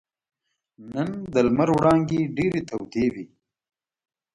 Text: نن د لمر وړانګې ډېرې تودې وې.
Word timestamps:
نن 0.93 1.09
د 1.33 1.35
لمر 1.47 1.69
وړانګې 1.77 2.21
ډېرې 2.37 2.61
تودې 2.69 3.05
وې. 3.13 3.25